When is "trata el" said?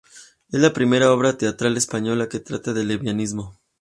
2.39-2.87